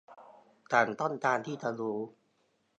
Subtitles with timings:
[0.71, 1.99] ฉันต้องการที่จะรู้